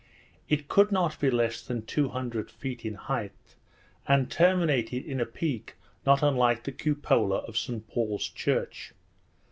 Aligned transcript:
It 0.49 0.67
could 0.67 0.91
not 0.91 1.19
be 1.19 1.29
less 1.29 1.61
than 1.61 1.85
two 1.85 2.09
hundred 2.09 2.49
feet 2.49 2.83
in 2.83 2.95
height, 2.95 3.53
and 4.07 4.31
terminated 4.31 5.05
in 5.05 5.21
a 5.21 5.27
peak 5.27 5.75
not 6.07 6.23
unlike 6.23 6.63
the 6.63 6.71
cupola 6.71 7.37
of 7.47 7.55
St 7.55 7.87
Paul's 7.87 8.27
church. 8.27 8.93